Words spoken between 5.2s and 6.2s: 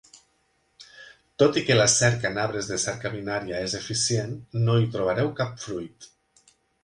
cap fruit.